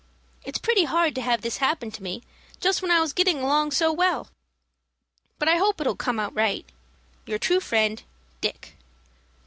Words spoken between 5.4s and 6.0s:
I hope it'll all